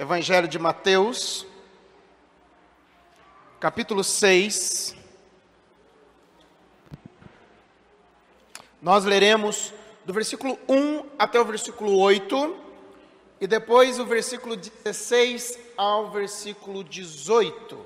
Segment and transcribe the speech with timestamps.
[0.00, 1.46] Evangelho de Mateus,
[3.60, 4.96] capítulo 6.
[8.80, 9.74] Nós leremos
[10.06, 12.56] do versículo 1 até o versículo 8
[13.42, 17.78] e depois o versículo 16 ao versículo 18.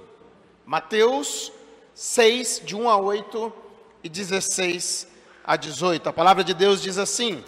[0.65, 1.53] Mateus
[1.95, 3.53] 6, de 1 a 8
[4.05, 5.09] e 16
[5.43, 6.09] a 18.
[6.09, 7.43] A palavra de Deus diz assim: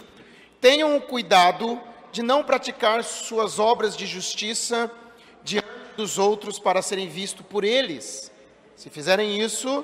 [0.59, 1.81] Tenham cuidado
[2.11, 4.91] de não praticar suas obras de justiça
[5.43, 8.31] diante dos outros para serem vistos por eles.
[8.75, 9.83] Se fizerem isso,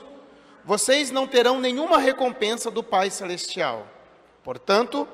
[0.63, 3.87] vocês não terão nenhuma recompensa do Pai Celestial.
[4.43, 5.07] Portanto,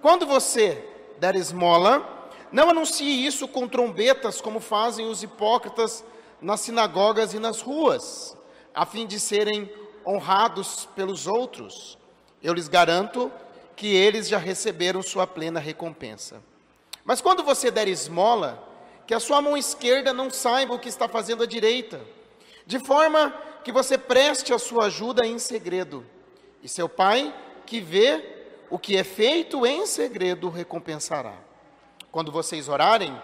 [0.00, 0.84] quando você
[1.18, 6.04] der esmola, não anuncie isso com trombetas como fazem os hipócritas
[6.40, 8.36] nas sinagogas e nas ruas,
[8.74, 9.70] a fim de serem
[10.06, 11.98] honrados pelos outros.
[12.42, 13.32] Eu lhes garanto
[13.74, 16.40] que eles já receberam sua plena recompensa.
[17.06, 18.62] Mas quando você der esmola,
[19.06, 22.00] que a sua mão esquerda não saiba o que está fazendo a direita,
[22.66, 23.30] de forma
[23.62, 26.04] que você preste a sua ajuda em segredo,
[26.60, 27.32] e seu pai,
[27.64, 31.34] que vê o que é feito em segredo, recompensará.
[32.10, 33.16] Quando vocês orarem,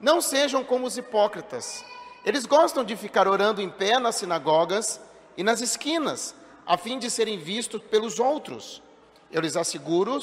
[0.00, 1.84] não sejam como os hipócritas.
[2.24, 5.00] Eles gostam de ficar orando em pé nas sinagogas
[5.36, 6.34] e nas esquinas,
[6.66, 8.82] a fim de serem vistos pelos outros.
[9.30, 10.20] Eu lhes asseguro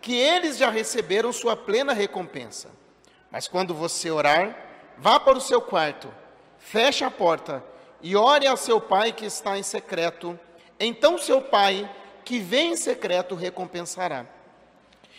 [0.00, 2.70] que eles já receberam sua plena recompensa.
[3.30, 4.56] Mas quando você orar,
[4.98, 6.12] vá para o seu quarto,
[6.58, 7.62] feche a porta
[8.02, 10.38] e ore ao seu pai que está em secreto.
[10.78, 11.88] Então seu pai,
[12.24, 14.26] que vem em secreto, recompensará.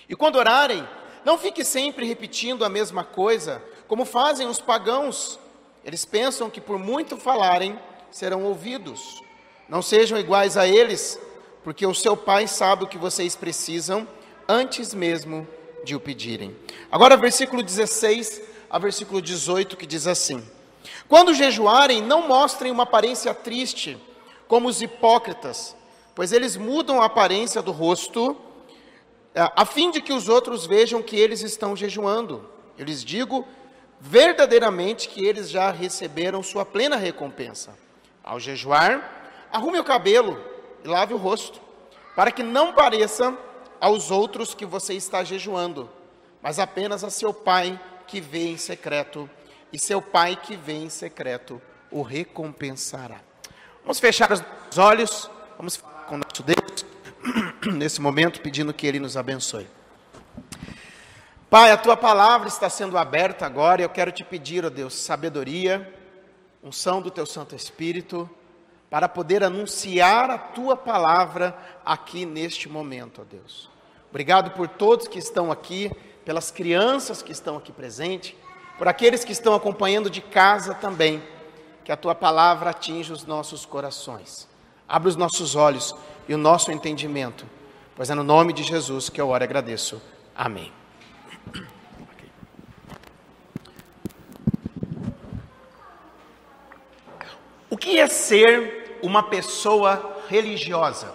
[0.10, 0.88] E quando orarem,
[1.24, 5.40] não fique sempre repetindo a mesma coisa, como fazem os pagãos.
[5.86, 9.22] Eles pensam que por muito falarem, serão ouvidos.
[9.70, 11.20] Não sejam iguais a eles,
[11.64, 14.08] porque o seu pai sabe o que vocês precisam
[14.52, 15.48] antes mesmo
[15.84, 16.56] de o pedirem.
[16.92, 20.46] Agora, versículo 16 a versículo 18, que diz assim:
[21.08, 23.98] Quando jejuarem, não mostrem uma aparência triste,
[24.48, 25.76] como os hipócritas,
[26.14, 28.36] pois eles mudam a aparência do rosto,
[29.34, 32.50] a fim de que os outros vejam que eles estão jejuando.
[32.78, 33.48] Eu lhes digo
[34.00, 37.78] verdadeiramente que eles já receberam sua plena recompensa.
[38.22, 40.38] Ao jejuar, arrume o cabelo
[40.84, 41.62] e lave o rosto,
[42.16, 43.38] para que não pareça
[43.82, 45.90] aos outros que você está jejuando,
[46.40, 49.28] mas apenas a seu pai que vê em secreto,
[49.74, 51.60] e seu pai que vê em secreto
[51.90, 53.20] o recompensará.
[53.82, 56.86] Vamos fechar os olhos, vamos falar com nosso Deus
[57.74, 59.68] nesse momento, pedindo que Ele nos abençoe.
[61.50, 64.94] Pai, a tua palavra está sendo aberta agora e eu quero te pedir, ó Deus,
[64.94, 65.92] sabedoria,
[66.64, 68.30] unção do teu Santo Espírito
[68.92, 73.70] para poder anunciar a tua palavra aqui neste momento, ó Deus.
[74.10, 75.90] Obrigado por todos que estão aqui,
[76.26, 78.36] pelas crianças que estão aqui presentes,
[78.78, 81.24] por aqueles que estão acompanhando de casa também.
[81.86, 84.46] Que a tua palavra atinja os nossos corações.
[84.90, 85.96] Abra os nossos olhos
[86.28, 87.46] e o nosso entendimento.
[87.96, 90.02] Pois é no nome de Jesus que eu oro e agradeço.
[90.36, 90.70] Amém.
[97.70, 101.14] O que é ser uma pessoa religiosa.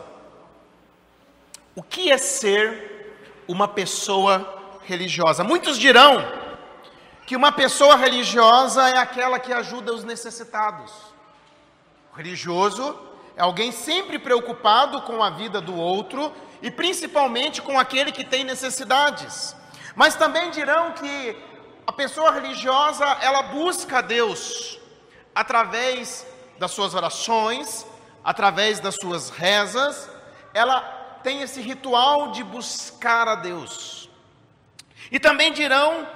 [1.75, 3.17] O que é ser
[3.47, 5.45] uma pessoa religiosa?
[5.45, 6.25] Muitos dirão
[7.27, 10.93] que uma pessoa religiosa é aquela que ajuda os necessitados.
[12.13, 12.99] O religioso
[13.37, 16.33] é alguém sempre preocupado com a vida do outro
[16.63, 19.55] e principalmente com aquele que tem necessidades.
[19.95, 21.37] Mas também dirão que
[21.87, 24.79] a pessoa religiosa, ela busca Deus
[25.35, 26.27] através
[26.59, 27.87] das suas orações,
[28.25, 30.09] através das suas rezas,
[30.53, 30.81] ela
[31.22, 34.09] tem esse ritual de buscar a Deus.
[35.11, 36.06] E também dirão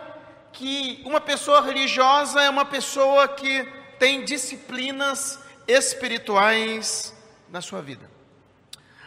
[0.52, 3.64] que uma pessoa religiosa é uma pessoa que
[3.98, 7.14] tem disciplinas espirituais
[7.48, 8.10] na sua vida.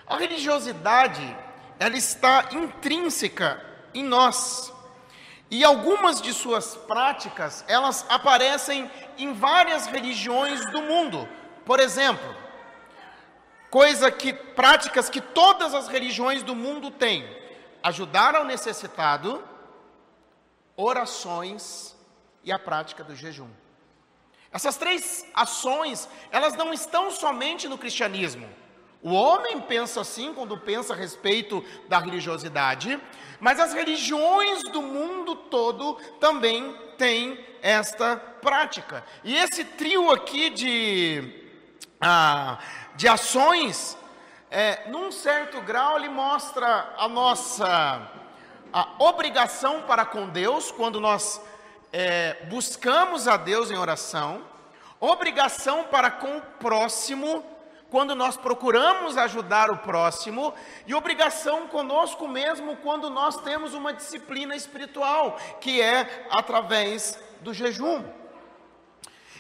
[0.07, 1.35] A religiosidade,
[1.79, 3.63] ela está intrínseca
[3.93, 4.71] em nós.
[5.53, 8.89] E algumas de suas práticas, elas aparecem
[9.19, 11.29] em várias religiões do mundo.
[11.63, 12.35] Por exemplo,
[13.69, 17.23] coisa que práticas que todas as religiões do mundo têm:
[17.83, 19.47] ajudar ao necessitado,
[20.75, 21.95] orações
[22.43, 23.51] e a prática do jejum.
[24.51, 28.49] Essas três ações, elas não estão somente no cristianismo.
[29.03, 32.99] O homem pensa assim quando pensa a respeito da religiosidade,
[33.39, 39.03] mas as religiões do mundo todo também têm esta prática.
[39.23, 41.49] E esse trio aqui de,
[41.99, 42.57] ah,
[42.95, 43.97] de ações,
[44.49, 48.09] é, num certo grau, ele mostra a nossa
[48.73, 51.39] a obrigação para com Deus, quando nós
[51.91, 54.41] é, buscamos a Deus em oração,
[54.99, 57.45] obrigação para com o próximo,
[57.93, 60.51] quando nós procuramos ajudar o próximo,
[60.87, 68.03] e obrigação conosco mesmo quando nós temos uma disciplina espiritual, que é através do jejum.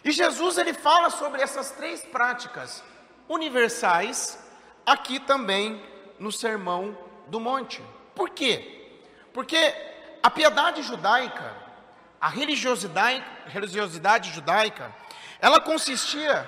[0.05, 2.83] E Jesus ele fala sobre essas três práticas
[3.27, 4.37] universais
[4.85, 5.83] aqui também
[6.19, 6.95] no Sermão
[7.25, 7.81] do Monte.
[8.13, 8.99] Por quê?
[9.33, 9.73] Porque
[10.21, 11.55] a piedade judaica,
[12.21, 14.93] a religiosidade, religiosidade judaica,
[15.41, 16.47] ela consistia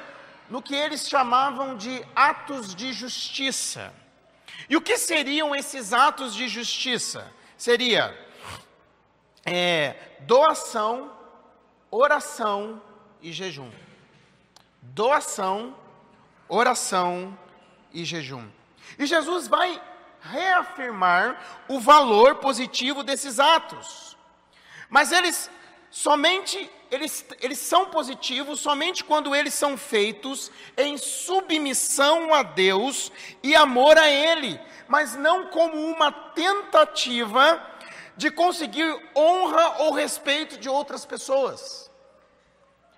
[0.50, 3.94] no que eles chamavam de atos de justiça.
[4.70, 7.32] E o que seriam esses atos de justiça?
[7.58, 8.18] Seria
[9.46, 11.12] é, doação,
[11.92, 12.82] oração
[13.22, 13.72] e jejum.
[14.82, 15.76] Doação,
[16.48, 17.38] oração
[17.94, 18.48] e jejum.
[18.98, 19.82] E Jesus vai
[20.22, 24.18] reafirmar o valor positivo desses atos.
[24.90, 25.50] Mas eles
[25.96, 33.56] somente eles, eles são positivos somente quando eles são feitos em submissão a Deus e
[33.56, 34.60] amor a Ele,
[34.90, 37.66] mas não como uma tentativa
[38.18, 41.90] de conseguir honra ou respeito de outras pessoas.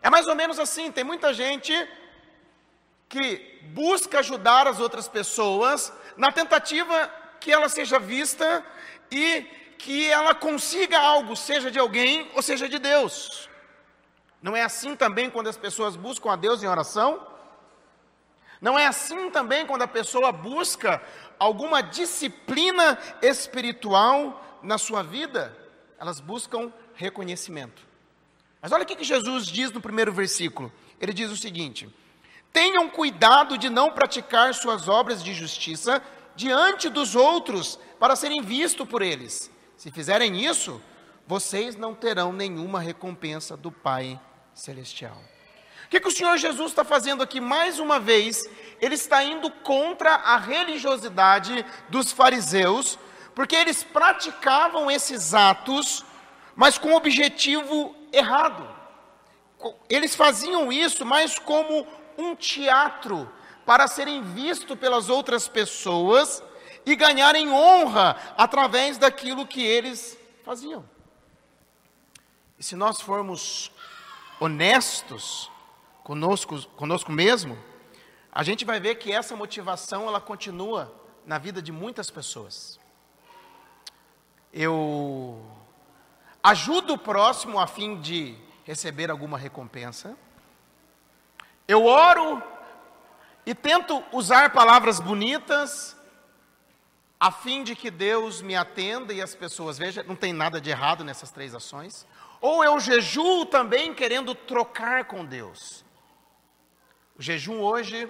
[0.02, 1.72] É mais ou menos assim, tem muita gente
[3.08, 8.66] que busca ajudar as outras pessoas na tentativa que ela seja vista
[9.12, 9.46] e
[9.78, 13.50] que ela consiga algo, seja de alguém ou seja de Deus.
[14.42, 17.26] Não é assim também quando as pessoas buscam a Deus em oração?
[18.62, 21.02] Não é assim também quando a pessoa busca
[21.38, 25.56] alguma disciplina espiritual na sua vida?
[26.00, 27.86] Elas buscam reconhecimento.
[28.62, 30.72] Mas olha o que Jesus diz no primeiro versículo.
[31.00, 31.88] Ele diz o seguinte:
[32.52, 36.02] Tenham cuidado de não praticar suas obras de justiça
[36.36, 39.52] diante dos outros para serem vistos por eles.
[39.78, 40.82] Se fizerem isso,
[41.28, 44.20] vocês não terão nenhuma recompensa do Pai
[44.52, 45.16] Celestial.
[45.86, 48.50] O que, que o Senhor Jesus está fazendo aqui mais uma vez?
[48.82, 52.98] Ele está indo contra a religiosidade dos fariseus,
[53.36, 56.04] porque eles praticavam esses atos,
[56.56, 58.68] mas com objetivo errado.
[59.88, 61.88] Eles faziam isso mais como
[62.18, 63.32] um teatro
[63.64, 66.42] para serem vistos pelas outras pessoas
[66.88, 70.90] e ganharem honra através daquilo que eles faziam.
[72.58, 73.70] E se nós formos
[74.40, 75.52] honestos
[76.02, 77.62] conosco, conosco mesmo,
[78.32, 80.94] a gente vai ver que essa motivação ela continua
[81.26, 82.80] na vida de muitas pessoas.
[84.54, 85.46] Eu
[86.42, 90.18] ajudo o próximo a fim de receber alguma recompensa.
[91.68, 92.42] Eu oro
[93.46, 95.97] e tento usar palavras bonitas
[97.20, 100.70] a fim de que Deus me atenda e as pessoas vejam, não tem nada de
[100.70, 102.06] errado nessas três ações.
[102.40, 105.84] Ou eu jejuo também querendo trocar com Deus.
[107.18, 108.08] O jejum hoje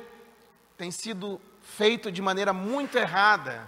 [0.78, 3.68] tem sido feito de maneira muito errada,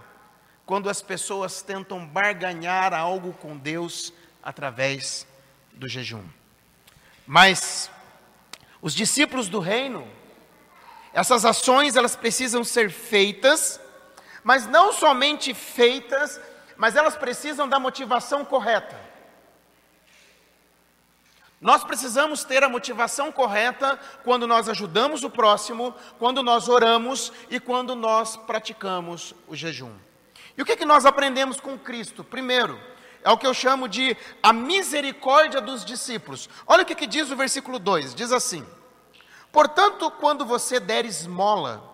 [0.66, 4.12] quando as pessoas tentam barganhar algo com Deus
[4.42, 5.26] através
[5.72, 6.24] do jejum.
[7.26, 7.90] Mas
[8.82, 10.06] os discípulos do reino,
[11.12, 13.80] essas ações elas precisam ser feitas,
[14.42, 16.40] mas não somente feitas,
[16.76, 18.98] mas elas precisam da motivação correta.
[21.60, 27.60] Nós precisamos ter a motivação correta quando nós ajudamos o próximo, quando nós oramos e
[27.60, 29.92] quando nós praticamos o jejum.
[30.56, 32.24] E o que, que nós aprendemos com Cristo?
[32.24, 32.80] Primeiro,
[33.22, 36.48] é o que eu chamo de a misericórdia dos discípulos.
[36.66, 38.66] Olha o que, que diz o versículo 2: diz assim:
[39.52, 41.89] Portanto, quando você der esmola,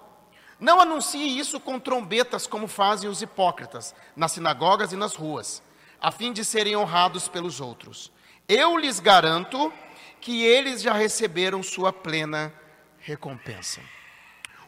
[0.58, 5.62] não anuncie isso com trombetas como fazem os hipócritas nas sinagogas e nas ruas,
[6.00, 8.10] a fim de serem honrados pelos outros.
[8.48, 9.72] Eu lhes garanto
[10.20, 12.52] que eles já receberam sua plena
[12.98, 13.80] recompensa.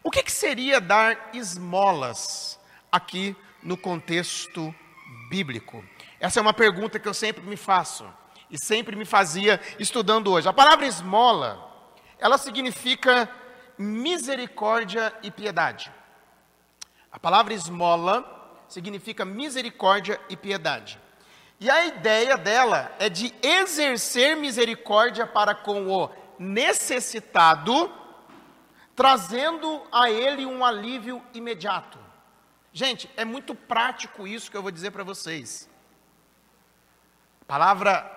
[0.02, 2.58] O que, que seria dar esmolas
[2.90, 4.74] aqui no contexto
[5.28, 5.84] bíblico?
[6.20, 8.06] Essa é uma pergunta que eu sempre me faço
[8.50, 10.48] e sempre me fazia estudando hoje.
[10.48, 13.30] A palavra esmola, ela significa
[13.78, 15.92] misericórdia e piedade.
[17.10, 21.00] A palavra esmola significa misericórdia e piedade.
[21.60, 27.92] E a ideia dela é de exercer misericórdia para com o necessitado,
[28.94, 31.98] trazendo a ele um alívio imediato.
[32.72, 35.68] Gente, é muito prático isso que eu vou dizer para vocês.
[37.40, 38.08] A palavra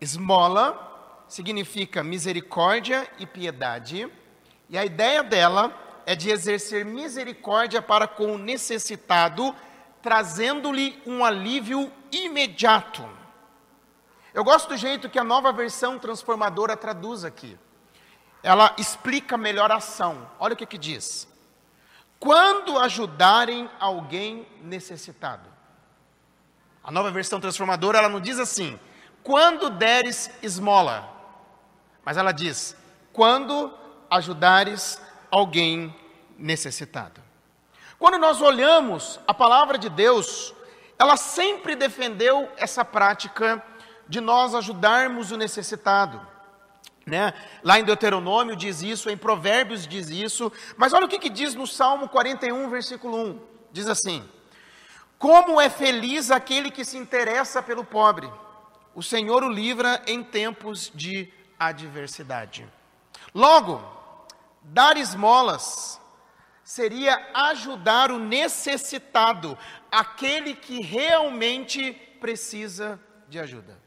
[0.00, 4.10] esmola significa misericórdia e piedade,
[4.68, 5.72] e a ideia dela
[6.04, 9.54] é de exercer misericórdia para com o necessitado,
[10.02, 13.08] trazendo-lhe um alívio imediato.
[14.32, 17.58] Eu gosto do jeito que a nova versão transformadora traduz aqui.
[18.42, 20.30] Ela explica melhor a ação.
[20.38, 21.26] Olha o que, que diz.
[22.20, 25.48] Quando ajudarem alguém necessitado.
[26.84, 28.78] A nova versão transformadora, ela não diz assim,
[29.22, 31.12] quando deres esmola.
[32.04, 32.76] Mas ela diz,
[33.12, 33.72] quando
[34.10, 35.94] ajudares alguém
[36.38, 37.20] necessitado.
[37.98, 40.54] Quando nós olhamos a palavra de Deus,
[40.98, 43.62] ela sempre defendeu essa prática
[44.08, 46.20] de nós ajudarmos o necessitado.
[47.04, 47.32] Né?
[47.62, 51.54] Lá em Deuteronômio diz isso, em Provérbios diz isso, mas olha o que, que diz
[51.54, 53.40] no Salmo 41, versículo 1:
[53.72, 54.28] diz assim:
[55.18, 58.28] Como é feliz aquele que se interessa pelo pobre,
[58.94, 62.66] o Senhor o livra em tempos de adversidade.
[63.34, 63.95] Logo,
[64.66, 66.00] dar esmolas
[66.64, 69.56] seria ajudar o necessitado,
[69.90, 73.78] aquele que realmente precisa de ajuda.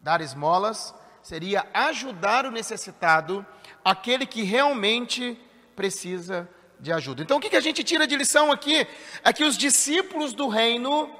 [0.00, 3.44] Dar esmolas seria ajudar o necessitado,
[3.84, 5.38] aquele que realmente
[5.74, 6.48] precisa
[6.78, 7.22] de ajuda.
[7.22, 8.86] Então, o que a gente tira de lição aqui?
[9.24, 11.10] É que os discípulos do reino,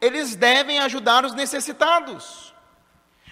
[0.00, 2.47] eles devem ajudar os necessitados.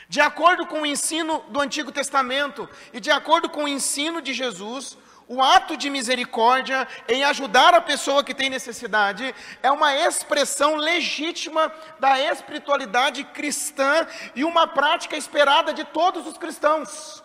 [0.08, 4.32] De acordo com o ensino do Antigo Testamento e de acordo com o ensino de
[4.32, 4.96] Jesus,
[5.28, 11.72] o ato de misericórdia em ajudar a pessoa que tem necessidade é uma expressão legítima
[11.98, 17.24] da espiritualidade cristã e uma prática esperada de todos os cristãos.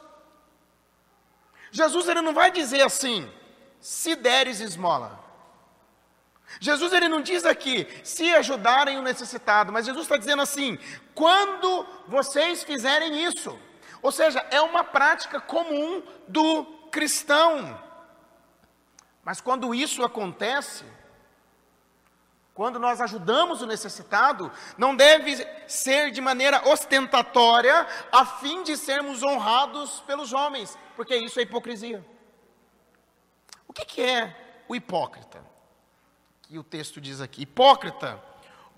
[1.71, 3.31] Jesus ele não vai dizer assim:
[3.79, 5.30] se deres esmola.
[6.59, 10.77] Jesus ele não diz aqui se ajudarem o necessitado, mas Jesus está dizendo assim:
[11.15, 13.57] quando vocês fizerem isso,
[14.01, 17.79] ou seja, é uma prática comum do cristão.
[19.23, 20.83] Mas quando isso acontece,
[22.53, 29.23] quando nós ajudamos o necessitado, não deve ser de maneira ostentatória, a fim de sermos
[29.23, 32.05] honrados pelos homens, porque isso é hipocrisia.
[33.67, 35.50] O que, que é o hipócrita?
[36.51, 38.21] Que o texto diz aqui: hipócrita,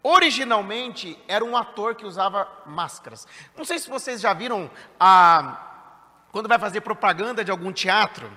[0.04, 3.28] originalmente era um ator que usava máscaras.
[3.58, 6.28] Não sei se vocês já viram a.
[6.32, 8.32] Quando vai fazer propaganda de algum teatro,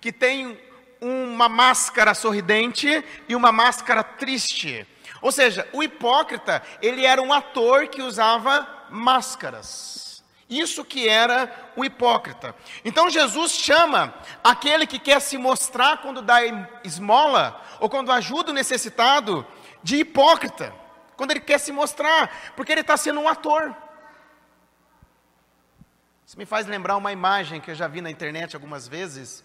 [0.00, 0.56] que tem
[1.00, 4.86] uma máscara sorridente e uma máscara triste.
[5.20, 10.07] Ou seja, o hipócrita, ele era um ator que usava máscaras.
[10.48, 12.54] Isso que era o hipócrita.
[12.84, 16.38] Então Jesus chama aquele que quer se mostrar quando dá
[16.82, 19.46] esmola ou quando ajuda o necessitado
[19.82, 20.74] de hipócrita.
[21.16, 23.76] Quando ele quer se mostrar, porque ele está sendo um ator.
[26.24, 29.44] Isso me faz lembrar uma imagem que eu já vi na internet algumas vezes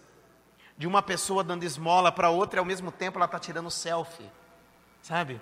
[0.76, 4.30] de uma pessoa dando esmola para outra e ao mesmo tempo ela está tirando selfie,
[5.02, 5.40] sabe?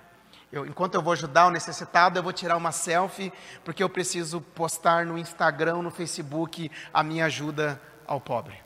[0.52, 3.32] Eu, enquanto eu vou ajudar o necessitado, eu vou tirar uma selfie,
[3.64, 8.62] porque eu preciso postar no Instagram, no Facebook, a minha ajuda ao pobre.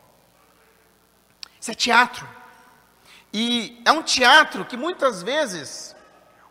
[1.60, 2.28] Isso é teatro.
[3.32, 5.94] E é um teatro que muitas vezes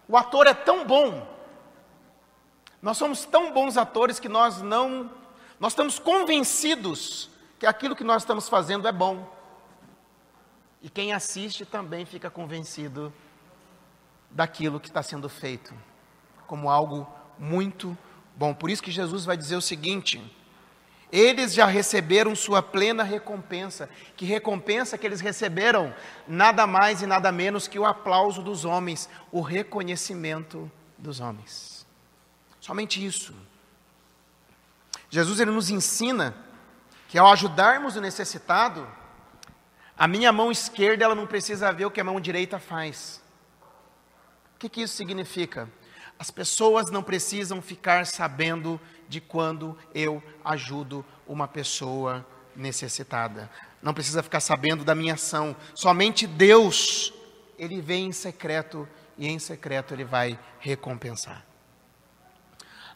[0.07, 1.35] o ator é tão bom,
[2.81, 5.11] nós somos tão bons atores que nós não,
[5.59, 9.27] nós estamos convencidos que aquilo que nós estamos fazendo é bom.
[10.81, 13.11] E quem assiste também fica convencido
[14.35, 15.73] daquilo que está sendo feito,
[16.45, 17.07] como algo
[17.39, 17.97] muito
[18.35, 18.53] bom.
[18.53, 20.21] Por isso que Jesus vai dizer o seguinte:
[21.11, 23.89] eles já receberam sua plena recompensa.
[24.17, 25.95] Que recompensa que eles receberam?
[26.27, 31.87] Nada mais e nada menos que o aplauso dos homens, o reconhecimento dos homens.
[32.59, 33.33] Somente isso.
[35.09, 36.35] Jesus ele nos ensina
[37.07, 38.85] que ao ajudarmos o necessitado,
[39.97, 43.23] a minha mão esquerda, ela não precisa ver o que a mão direita faz.
[44.55, 45.69] O que, que isso significa?
[46.17, 53.51] As pessoas não precisam ficar sabendo de quando eu ajudo uma pessoa necessitada.
[53.81, 55.55] Não precisa ficar sabendo da minha ação.
[55.73, 57.13] Somente Deus,
[57.59, 61.45] Ele vem em secreto e em secreto Ele vai recompensar.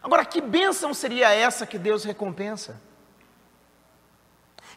[0.01, 2.81] Agora, que bênção seria essa que Deus recompensa?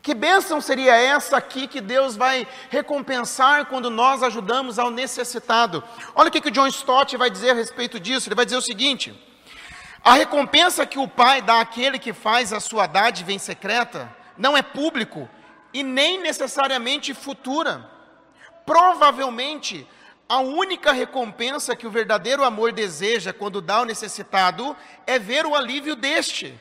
[0.03, 5.83] Que bênção seria essa aqui que Deus vai recompensar quando nós ajudamos ao necessitado?
[6.13, 8.29] Olha o que, que o John Stott vai dizer a respeito disso.
[8.29, 9.15] Ele vai dizer o seguinte:
[10.03, 14.57] a recompensa que o Pai dá àquele que faz a sua dádiva em secreta não
[14.57, 15.31] é público
[15.73, 17.89] e nem necessariamente futura.
[18.67, 19.87] Provavelmente,
[20.29, 25.55] a única recompensa que o verdadeiro amor deseja quando dá ao necessitado é ver o
[25.55, 26.59] alívio deste.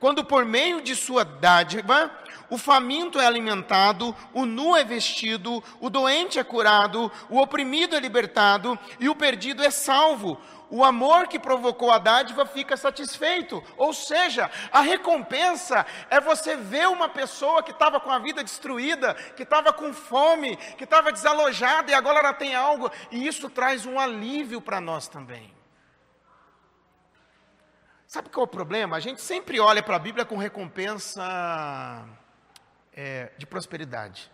[0.00, 2.10] Quando por meio de sua dádiva
[2.50, 8.00] o faminto é alimentado, o nu é vestido, o doente é curado, o oprimido é
[8.00, 10.40] libertado e o perdido é salvo.
[10.70, 13.62] O amor que provocou a dádiva fica satisfeito.
[13.76, 19.14] Ou seja, a recompensa é você ver uma pessoa que estava com a vida destruída,
[19.34, 23.86] que estava com fome, que estava desalojada e agora ela tem algo, e isso traz
[23.86, 25.54] um alívio para nós também.
[28.06, 28.96] Sabe qual é o problema?
[28.96, 31.22] A gente sempre olha para a Bíblia com recompensa
[32.98, 34.28] é, de prosperidade.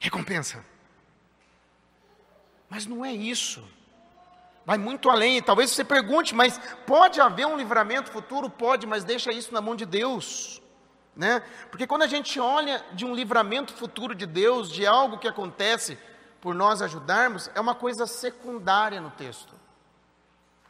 [0.00, 0.64] Recompensa.
[2.70, 3.62] Mas não é isso.
[4.64, 5.42] Vai muito além.
[5.42, 8.48] Talvez você pergunte, mas pode haver um livramento futuro?
[8.48, 10.62] Pode, mas deixa isso na mão de Deus.
[11.14, 11.42] Né?
[11.70, 15.98] Porque quando a gente olha de um livramento futuro de Deus, de algo que acontece
[16.40, 19.54] por nós ajudarmos, é uma coisa secundária no texto.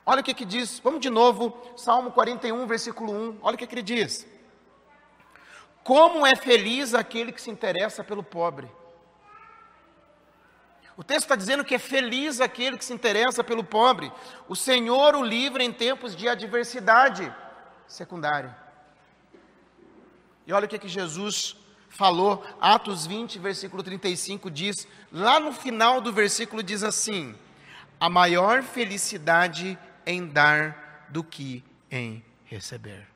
[0.05, 3.39] Olha o que, que diz, vamos de novo, Salmo 41, versículo 1.
[3.41, 4.27] Olha o que, que ele diz:
[5.87, 8.69] Como é feliz aquele que se interessa pelo pobre.
[10.97, 14.11] O texto está dizendo que é feliz aquele que se interessa pelo pobre.
[14.49, 17.33] O Senhor o livra em tempos de adversidade
[17.87, 18.57] secundária.
[20.45, 21.57] E olha o que, que Jesus
[21.89, 27.33] falou, Atos 20, versículo 35 diz, lá no final do versículo diz assim:
[28.01, 33.16] A maior felicidade em dar do que em receber.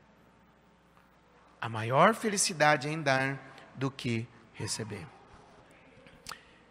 [1.61, 3.39] A maior felicidade em dar
[3.75, 5.07] do que receber.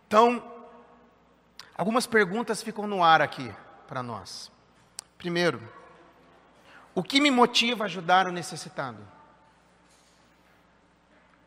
[0.08, 0.44] Então,
[1.76, 3.54] algumas perguntas ficam no ar aqui
[3.88, 4.52] para nós.
[5.18, 5.62] Primeiro,
[6.96, 8.98] o que me motiva a ajudar o necessitado?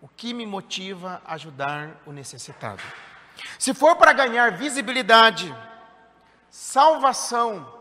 [0.01, 2.83] O que me motiva a ajudar o necessitado?
[3.59, 5.55] Se for para ganhar visibilidade,
[6.51, 7.81] salvação,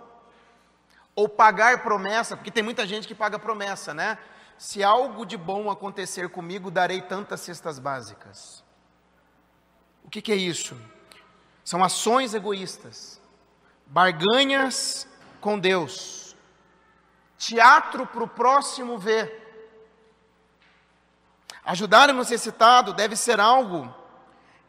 [1.15, 4.17] ou pagar promessa, porque tem muita gente que paga promessa, né?
[4.61, 8.63] Se algo de bom acontecer comigo, darei tantas cestas básicas.
[10.03, 10.79] O que, que é isso?
[11.65, 13.19] São ações egoístas,
[13.87, 15.07] barganhas
[15.39, 16.35] com Deus,
[17.39, 19.81] teatro para o próximo ver.
[21.65, 23.91] Ajudar o necessitado deve ser algo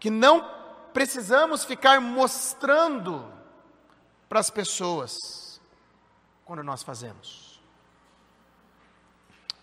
[0.01, 0.51] que não
[0.95, 3.31] precisamos ficar mostrando
[4.27, 5.61] para as pessoas
[6.47, 7.42] quando nós fazemos.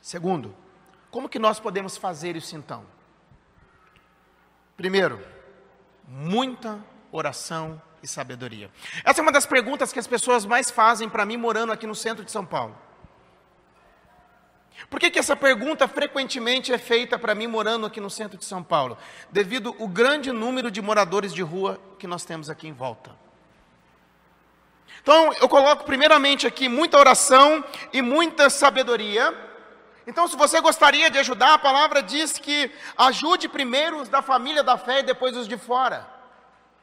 [0.09, 0.55] Segundo,
[1.11, 2.83] como que nós podemos fazer isso então?
[4.75, 5.23] Primeiro,
[6.07, 8.71] muita oração e sabedoria.
[9.05, 11.93] Essa é uma das perguntas que as pessoas mais fazem para mim morando aqui no
[11.93, 12.75] centro de São Paulo.
[14.89, 18.45] Por que, que essa pergunta frequentemente é feita para mim morando aqui no centro de
[18.45, 18.97] São Paulo?
[19.29, 23.15] Devido ao grande número de moradores de rua que nós temos aqui em volta.
[25.03, 29.48] Então, eu coloco primeiramente aqui muita oração e muita sabedoria.
[30.09, 34.63] Então, se você gostaria de ajudar, a palavra diz que ajude primeiro os da família
[34.63, 36.09] da fé e depois os de fora.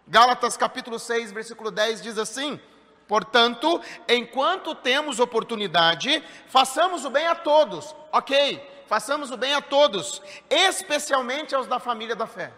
[0.07, 2.61] Gálatas capítulo 6, versículo 10 diz assim:
[3.09, 7.97] Portanto, enquanto temos oportunidade, façamos o bem a todos.
[8.13, 12.53] Ok, façamos o bem a todos, especialmente aos da família da fé.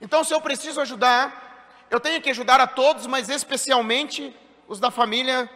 [0.00, 4.32] Então, se eu preciso ajudar, eu tenho que ajudar a todos, mas especialmente
[4.68, 5.50] os da família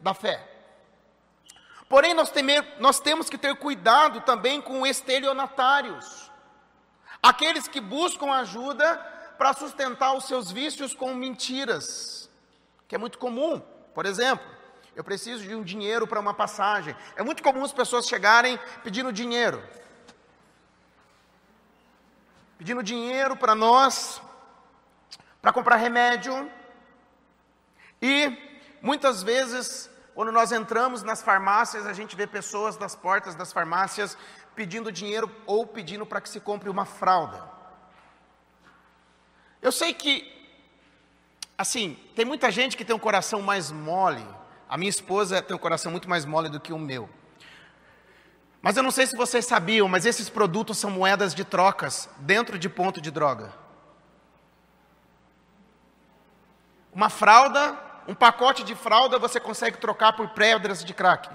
[0.00, 0.57] da fé.
[1.88, 6.30] Porém, nós, temer, nós temos que ter cuidado também com estelionatários,
[7.22, 8.96] aqueles que buscam ajuda
[9.38, 12.28] para sustentar os seus vícios com mentiras,
[12.86, 13.60] que é muito comum.
[13.94, 14.46] Por exemplo,
[14.94, 16.94] eu preciso de um dinheiro para uma passagem.
[17.16, 19.62] É muito comum as pessoas chegarem pedindo dinheiro.
[22.58, 24.20] Pedindo dinheiro para nós
[25.40, 26.50] para comprar remédio.
[28.02, 28.36] E
[28.82, 34.18] muitas vezes, quando nós entramos nas farmácias, a gente vê pessoas das portas das farmácias
[34.52, 37.48] pedindo dinheiro ou pedindo para que se compre uma fralda.
[39.62, 40.28] Eu sei que,
[41.56, 44.26] assim, tem muita gente que tem um coração mais mole.
[44.68, 47.08] A minha esposa tem um coração muito mais mole do que o meu.
[48.60, 52.58] Mas eu não sei se vocês sabiam, mas esses produtos são moedas de trocas dentro
[52.58, 53.54] de ponto de droga.
[56.92, 61.28] Uma fralda, um pacote de fralda você consegue trocar por pedras de crack.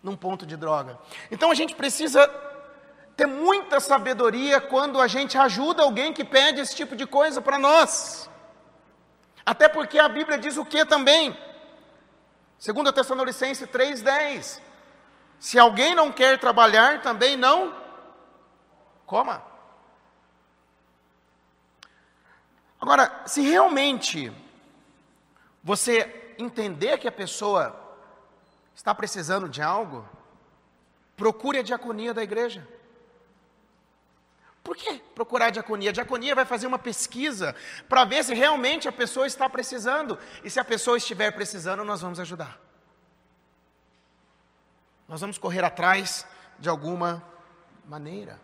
[0.00, 0.96] Num ponto de droga.
[1.32, 2.24] Então a gente precisa
[3.16, 7.58] ter muita sabedoria quando a gente ajuda alguém que pede esse tipo de coisa para
[7.58, 8.30] nós.
[9.44, 11.36] Até porque a Bíblia diz o que também?
[12.56, 14.62] Segundo a Tessalonicense 3:10.
[15.40, 17.74] Se alguém não quer trabalhar, também não
[19.04, 19.42] coma.
[22.80, 24.32] Agora, se realmente
[25.64, 27.74] você entender que a pessoa
[28.76, 30.08] está precisando de algo,
[31.16, 32.66] Procure a diaconia da igreja.
[34.62, 35.90] Por que procurar a diaconia?
[35.90, 37.54] A diaconia vai fazer uma pesquisa
[37.88, 40.18] para ver se realmente a pessoa está precisando.
[40.42, 42.58] E se a pessoa estiver precisando, nós vamos ajudar.
[45.06, 46.26] Nós vamos correr atrás
[46.58, 47.22] de alguma
[47.86, 48.40] maneira.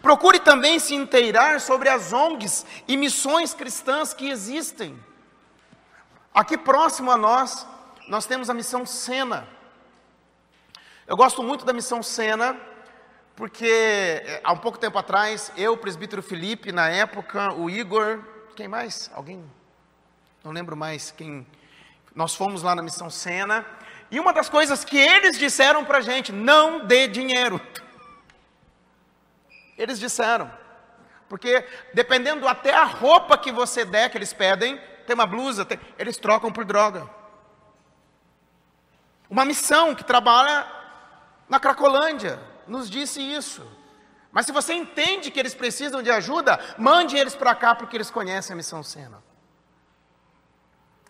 [0.00, 4.98] Procure também se inteirar sobre as ONGs e missões cristãs que existem.
[6.32, 7.66] Aqui próximo a nós,
[8.06, 9.48] nós temos a missão Sena.
[11.04, 12.56] Eu gosto muito da missão Sena,
[13.34, 18.22] porque eh, há um pouco tempo atrás, eu, o presbítero Felipe, na época, o Igor,
[18.54, 19.10] quem mais?
[19.12, 19.44] Alguém?
[20.44, 21.44] Não lembro mais quem.
[22.14, 23.66] Nós fomos lá na missão Sena,
[24.08, 27.60] e uma das coisas que eles disseram para a gente: não dê dinheiro.
[29.76, 30.48] Eles disseram,
[31.28, 35.78] porque dependendo até a roupa que você der, que eles pedem, tem uma blusa, tem,
[35.98, 37.08] eles trocam por droga.
[39.28, 40.66] Uma missão que trabalha
[41.48, 43.66] na Cracolândia, nos disse isso.
[44.32, 48.10] Mas se você entende que eles precisam de ajuda, mande eles para cá porque eles
[48.10, 49.22] conhecem a missão Sena.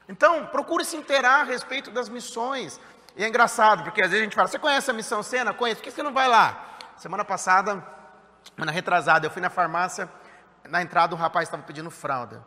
[0.09, 2.81] Então, procure se inteirar a respeito das missões.
[3.15, 5.53] E é engraçado, porque às vezes a gente fala, você conhece a missão Sena?
[5.53, 6.79] Conheço, por que você não vai lá?
[6.97, 7.85] Semana passada,
[8.55, 10.11] semana retrasada, eu fui na farmácia,
[10.69, 12.45] na entrada um rapaz estava pedindo fralda.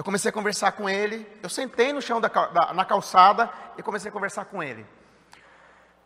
[0.00, 3.82] Eu comecei a conversar com ele, eu sentei no chão da, da na calçada e
[3.82, 4.86] comecei a conversar com ele.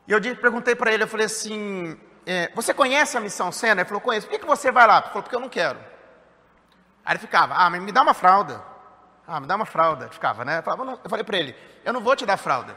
[0.09, 3.83] E eu perguntei para ele, eu falei assim, é, você conhece a missão Sena?
[3.83, 4.27] Ele falou, conheço.
[4.27, 4.99] Por que, que você vai lá?
[4.99, 5.79] Ele falou, porque eu não quero.
[7.05, 8.61] Aí ele ficava, ah, mas me dá uma fralda.
[9.29, 10.07] Ah, me dá uma fralda.
[10.07, 10.59] Ele ficava, né?
[10.59, 11.55] Eu, falava, eu falei para ele,
[11.85, 12.75] eu não vou te dar fralda.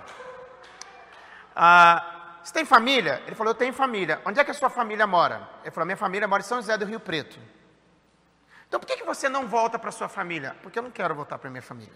[1.56, 3.24] Ah, você tem família?
[3.26, 4.22] Ele falou, eu tenho família.
[4.24, 5.50] Onde é que a sua família mora?
[5.64, 7.40] Ele falou, minha família mora em São José do Rio Preto.
[8.68, 10.56] Então por que, que você não volta para sua família?
[10.62, 11.94] Porque eu não quero voltar para minha família.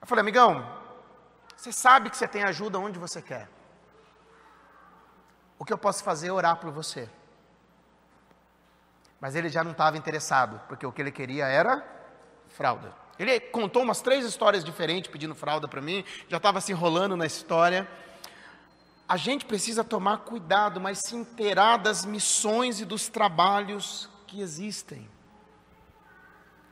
[0.00, 0.66] Eu falei, amigão,
[1.56, 3.48] você sabe que você tem ajuda onde você quer.
[5.58, 7.10] O que eu posso fazer é orar por você.
[9.20, 11.84] Mas ele já não estava interessado, porque o que ele queria era
[12.48, 12.94] fralda.
[13.18, 17.26] Ele contou umas três histórias diferentes pedindo fralda para mim, já estava se enrolando na
[17.26, 17.88] história.
[19.08, 25.08] A gente precisa tomar cuidado, mas se inteirar das missões e dos trabalhos que existem.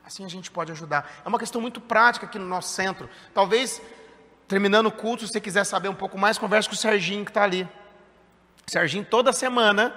[0.05, 1.11] Assim a gente pode ajudar.
[1.25, 3.09] É uma questão muito prática aqui no nosso centro.
[3.33, 3.81] Talvez,
[4.47, 7.31] terminando o culto, se você quiser saber um pouco mais, converse com o Serginho que
[7.31, 7.67] está ali.
[8.67, 9.95] Serginho toda semana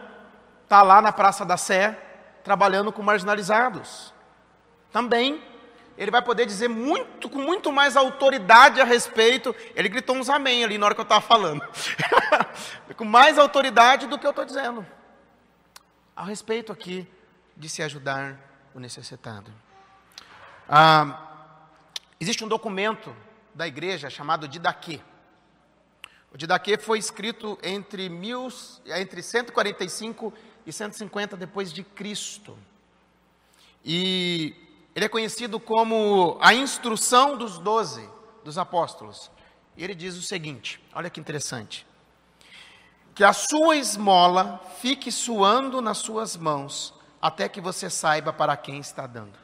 [0.63, 1.99] está lá na Praça da Sé
[2.43, 4.13] trabalhando com marginalizados.
[4.91, 5.43] Também
[5.99, 9.53] ele vai poder dizer muito, com muito mais autoridade a respeito.
[9.75, 11.61] Ele gritou uns amém ali na hora que eu estava falando.
[12.95, 14.87] com mais autoridade do que eu estou dizendo.
[16.15, 17.05] A respeito aqui
[17.55, 18.39] de se ajudar
[18.73, 19.51] o necessitado.
[20.69, 21.51] Ah,
[22.17, 23.13] existe um documento
[23.53, 25.01] da igreja chamado Didaquê.
[26.31, 28.47] O Didaquê foi escrito entre, mil,
[28.85, 30.33] entre 145
[30.65, 32.57] e 150 depois de Cristo.
[33.83, 38.07] E ele é conhecido como a instrução dos doze,
[38.43, 39.31] dos apóstolos.
[39.77, 41.85] E ele diz o seguinte: olha que interessante.
[43.13, 48.79] Que a sua esmola fique suando nas suas mãos, até que você saiba para quem
[48.79, 49.37] está dando.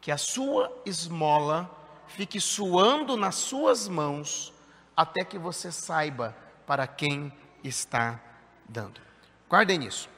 [0.00, 1.70] Que a sua esmola
[2.06, 4.52] fique suando nas suas mãos,
[4.96, 8.20] até que você saiba para quem está
[8.68, 9.00] dando.
[9.48, 10.08] Guardem isso.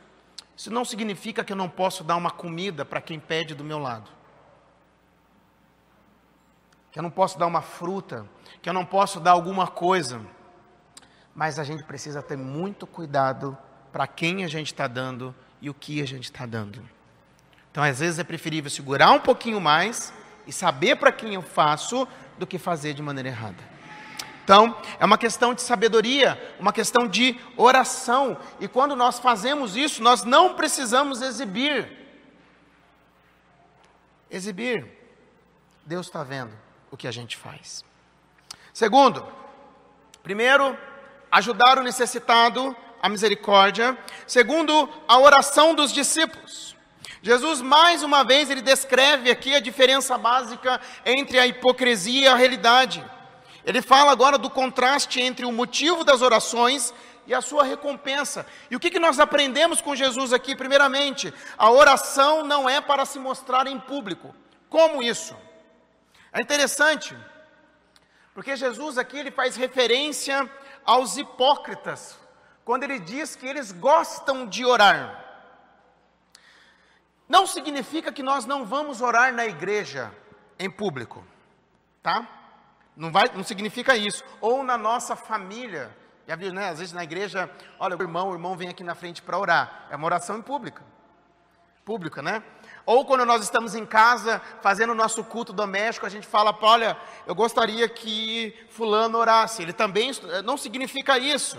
[0.58, 3.78] Isso não significa que eu não posso dar uma comida para quem pede do meu
[3.78, 4.10] lado.
[6.90, 8.28] Que eu não posso dar uma fruta,
[8.60, 10.20] que eu não posso dar alguma coisa.
[11.32, 13.56] Mas a gente precisa ter muito cuidado
[13.92, 16.82] para quem a gente está dando e o que a gente está dando.
[17.70, 20.12] Então, às vezes é preferível segurar um pouquinho mais
[20.44, 23.77] e saber para quem eu faço do que fazer de maneira errada.
[24.48, 28.34] Então, é uma questão de sabedoria, uma questão de oração.
[28.58, 31.86] E quando nós fazemos isso, nós não precisamos exibir.
[34.30, 34.90] Exibir.
[35.84, 36.56] Deus está vendo
[36.90, 37.84] o que a gente faz.
[38.72, 39.22] Segundo,
[40.22, 40.74] primeiro,
[41.30, 43.98] ajudar o necessitado, a misericórdia.
[44.26, 46.74] Segundo, a oração dos discípulos.
[47.20, 52.34] Jesus, mais uma vez, ele descreve aqui a diferença básica entre a hipocrisia e a
[52.34, 53.17] realidade.
[53.68, 56.94] Ele fala agora do contraste entre o motivo das orações
[57.26, 58.46] e a sua recompensa.
[58.70, 60.56] E o que, que nós aprendemos com Jesus aqui?
[60.56, 64.34] Primeiramente, a oração não é para se mostrar em público.
[64.70, 65.36] Como isso?
[66.32, 67.14] É interessante,
[68.32, 70.50] porque Jesus aqui ele faz referência
[70.82, 72.18] aos hipócritas,
[72.64, 75.26] quando ele diz que eles gostam de orar.
[77.28, 80.10] Não significa que nós não vamos orar na igreja
[80.58, 81.22] em público,
[82.02, 82.37] tá?
[82.98, 84.24] Não, vai, não significa isso.
[84.40, 85.96] Ou na nossa família.
[86.26, 86.70] Já viu, né?
[86.70, 89.86] Às vezes na igreja, olha, o irmão, o irmão vem aqui na frente para orar.
[89.88, 90.82] É uma oração em pública.
[91.84, 92.42] Pública, né?
[92.84, 96.98] Ou quando nós estamos em casa fazendo o nosso culto doméstico, a gente fala, olha,
[97.24, 99.62] eu gostaria que fulano orasse.
[99.62, 100.10] Ele também
[100.44, 101.56] não significa isso.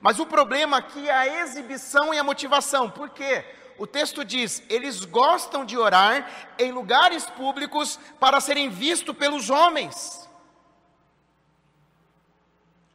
[0.00, 2.88] Mas o problema aqui é a exibição e a motivação.
[2.88, 3.44] Por quê?
[3.76, 10.25] O texto diz: eles gostam de orar em lugares públicos para serem vistos pelos homens.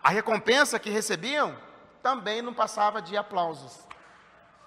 [0.04, 1.58] A recompensa que recebiam
[2.02, 3.80] também não passava de aplausos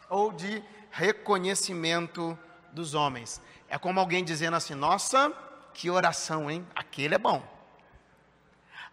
[0.08, 2.38] ou de reconhecimento
[2.72, 3.42] dos homens.
[3.68, 5.32] É como alguém dizendo assim: Nossa,
[5.72, 6.66] que oração, hein?
[6.74, 7.42] Aquele é bom.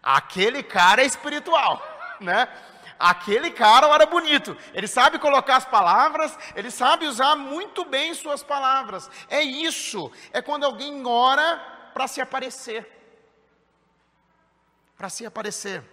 [0.01, 1.81] Aquele cara é espiritual,
[2.19, 2.47] né?
[2.97, 4.55] Aquele cara ora bonito.
[4.73, 9.09] Ele sabe colocar as palavras, ele sabe usar muito bem suas palavras.
[9.27, 10.11] É isso.
[10.31, 11.57] É quando alguém ora
[11.93, 12.87] para se aparecer.
[14.95, 15.83] Para se aparecer.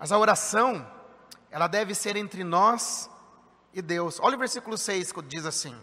[0.00, 0.90] Mas a oração,
[1.50, 3.10] ela deve ser entre nós
[3.74, 4.18] e Deus.
[4.18, 5.76] Olha o versículo 6 que diz assim: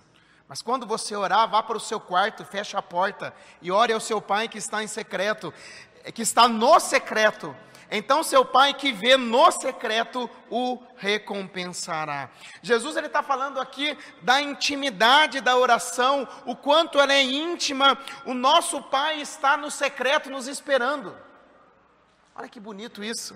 [0.48, 4.00] Mas quando você orar, vá para o seu quarto, feche a porta e ore ao
[4.00, 5.54] seu pai que está em secreto,
[6.16, 7.56] que está no secreto.
[7.92, 12.32] Então seu pai que vê no secreto o recompensará.
[12.64, 17.96] Jesus ele está falando aqui da intimidade da oração, o quanto ela é íntima.
[18.26, 21.16] O nosso pai está no secreto nos esperando.
[22.36, 23.36] Olha que bonito isso.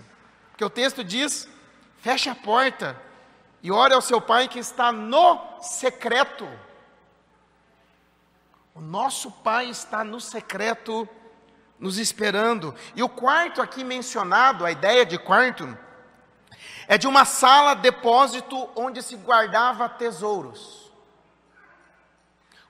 [0.62, 1.48] Porque o texto diz:
[2.02, 2.96] feche a porta
[3.64, 6.48] e ore ao seu pai que está no secreto.
[8.76, 11.10] O nosso pai está no secreto
[11.80, 12.76] nos esperando.
[12.96, 15.76] E o quarto aqui mencionado, a ideia de quarto,
[16.88, 20.92] é de uma sala depósito onde se guardava tesouros.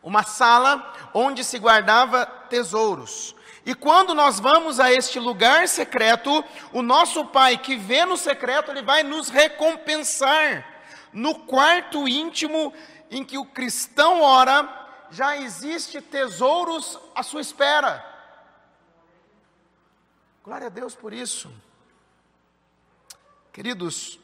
[0.02, 3.36] Uma sala onde se guardava tesouros.
[3.66, 6.44] E quando nós vamos a este lugar secreto,
[6.74, 10.68] o nosso Pai que vê no secreto, ele vai nos recompensar.
[11.14, 12.74] No quarto íntimo
[13.10, 14.80] em que o cristão ora,
[15.12, 18.04] já existe tesouros à sua espera.
[20.44, 21.52] Glória a Deus por isso.
[23.52, 24.18] Queridos,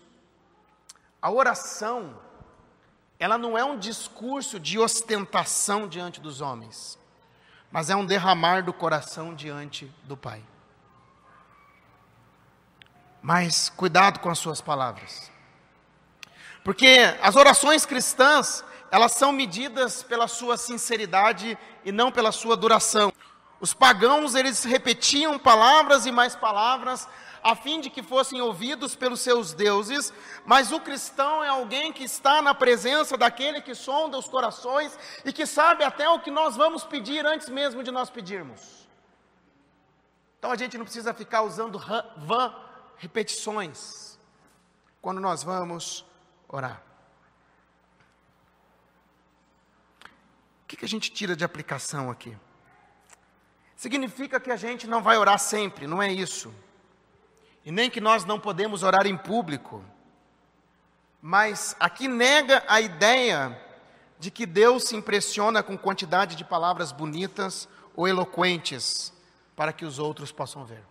[1.21, 2.19] a oração,
[3.19, 6.96] ela não é um discurso de ostentação diante dos homens
[7.71, 10.43] mas é um derramar do coração diante do Pai.
[13.21, 15.31] Mas cuidado com as suas palavras.
[16.63, 23.11] Porque as orações cristãs, elas são medidas pela sua sinceridade e não pela sua duração.
[23.59, 27.07] Os pagãos, eles repetiam palavras e mais palavras,
[27.47, 30.13] a fim de que fossem ouvidos pelos seus deuses,
[30.45, 35.31] mas o cristão é alguém que está na presença daquele que sonda os corações e
[35.31, 38.85] que sabe até o que nós vamos pedir antes mesmo de nós pedirmos.
[40.37, 41.79] Então a gente não precisa ficar usando
[42.17, 42.53] vã
[42.97, 44.19] repetições
[45.01, 46.05] quando nós vamos
[46.49, 46.83] orar.
[50.03, 52.37] O que, que a gente tira de aplicação aqui?
[53.73, 56.53] Significa que a gente não vai orar sempre, não é isso
[57.67, 59.83] e nem que nós não podemos orar em público.
[61.21, 63.61] Mas aqui nega a ideia
[64.17, 69.11] de que Deus se impressiona com quantidade de palavras bonitas ou eloquentes
[69.53, 70.81] para que os outros possam ver.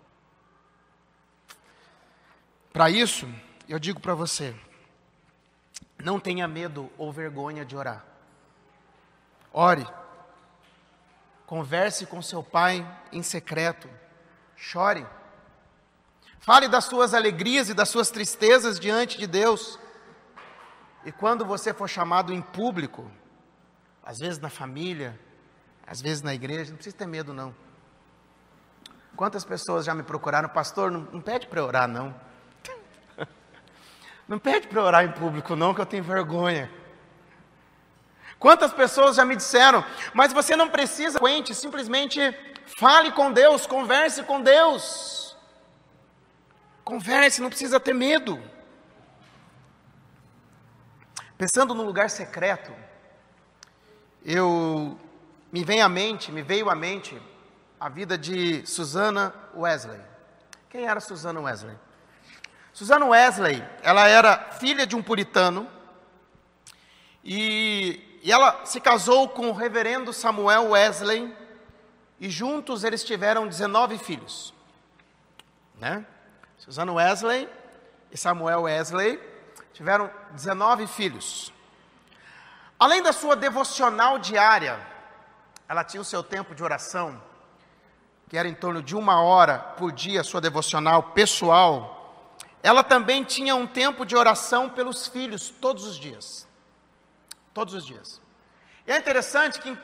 [2.74, 3.26] Para isso,
[3.66, 4.54] eu digo para você:
[5.98, 8.04] não tenha medo ou vergonha de orar.
[9.50, 9.88] Ore.
[11.46, 13.88] Converse com seu pai em secreto.
[14.58, 15.06] Chore.
[16.40, 19.78] Fale das suas alegrias e das suas tristezas diante de Deus.
[21.04, 23.10] E quando você for chamado em público,
[24.02, 25.18] às vezes na família,
[25.86, 27.54] às vezes na igreja, não precisa ter medo não.
[29.14, 32.14] Quantas pessoas já me procuraram, pastor, não, não pede para orar não.
[34.28, 36.68] Não pede para orar em público não, que eu tenho vergonha.
[38.38, 41.20] Quantas pessoas já me disseram, mas você não precisa,
[41.54, 42.20] simplesmente
[42.78, 45.25] fale com Deus, converse com Deus.
[46.86, 48.40] Converse, não precisa ter medo.
[51.36, 52.72] Pensando no lugar secreto,
[54.24, 54.96] eu
[55.50, 57.20] me vem à mente, me veio à mente
[57.80, 60.00] a vida de Susana Wesley.
[60.70, 61.76] Quem era Susana Wesley?
[62.72, 65.68] Susana Wesley, ela era filha de um puritano
[67.24, 71.36] e, e ela se casou com o reverendo Samuel Wesley
[72.20, 74.54] e juntos eles tiveram 19 filhos,
[75.80, 76.06] né?
[76.58, 77.48] Susana Wesley
[78.10, 79.20] e Samuel Wesley
[79.72, 81.52] tiveram 19 filhos.
[82.78, 84.78] Além da sua devocional diária,
[85.68, 87.20] ela tinha o seu tempo de oração.
[88.28, 92.26] que era em torno de uma hora por dia, sua devocional pessoal,
[92.60, 96.48] ela também tinha um tempo de oração pelos filhos todos os dias.
[97.54, 98.20] Todos os dias.
[98.84, 99.78] E é interessante que,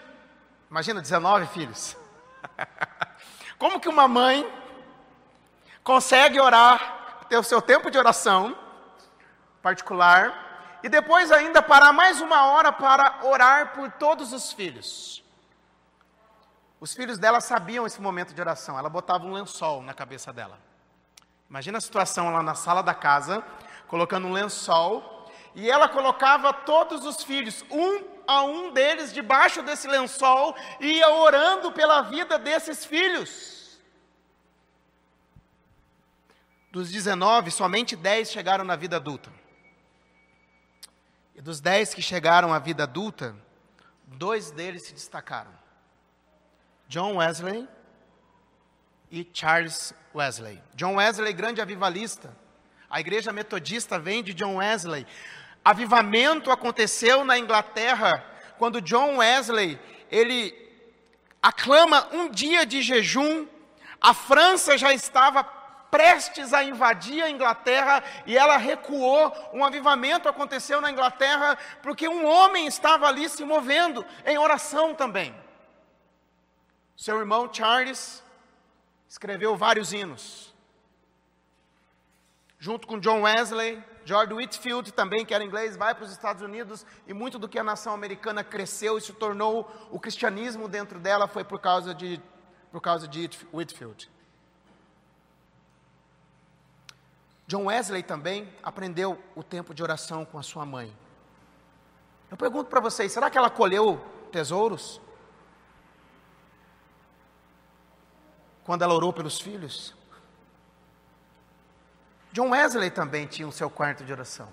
[0.68, 1.96] imagina, 19 filhos.
[3.56, 4.44] Como que uma mãe
[5.82, 8.56] consegue orar, ter o seu tempo de oração
[9.62, 15.22] particular, e depois ainda parar mais uma hora para orar por todos os filhos?
[16.80, 20.58] Os filhos dela sabiam esse momento de oração, ela botava um lençol na cabeça dela.
[21.48, 23.44] Imagina a situação lá na sala da casa,
[23.86, 29.86] colocando um lençol, e ela colocava todos os filhos, um a um deles, debaixo desse
[29.86, 33.61] lençol, e ia orando pela vida desses filhos.
[36.72, 39.30] Dos 19, somente 10 chegaram na vida adulta.
[41.34, 43.36] E dos 10 que chegaram à vida adulta,
[44.06, 45.52] dois deles se destacaram.
[46.88, 47.68] John Wesley
[49.10, 50.62] e Charles Wesley.
[50.74, 52.34] John Wesley, grande avivalista.
[52.88, 55.06] A igreja metodista vem de John Wesley.
[55.62, 58.24] Avivamento aconteceu na Inglaterra
[58.56, 59.78] quando John Wesley,
[60.10, 60.54] ele
[61.42, 63.46] aclama um dia de jejum.
[64.00, 65.61] A França já estava
[65.92, 69.30] prestes a invadir a Inglaterra e ela recuou.
[69.52, 75.34] Um avivamento aconteceu na Inglaterra porque um homem estava ali se movendo em oração também.
[76.96, 78.24] Seu irmão Charles
[79.06, 80.54] escreveu vários hinos.
[82.58, 86.86] Junto com John Wesley, George Whitfield também, que era inglês, vai para os Estados Unidos
[87.06, 91.28] e muito do que a nação americana cresceu e se tornou o cristianismo dentro dela
[91.28, 92.22] foi por causa de,
[92.70, 94.11] por causa de Whitfield.
[97.52, 100.90] John Wesley também aprendeu o tempo de oração com a sua mãe.
[102.30, 104.98] Eu pergunto para vocês, será que ela colheu tesouros?
[108.64, 109.94] quando ela orou pelos filhos.
[112.32, 114.48] John Wesley também tinha o seu quarto de oração.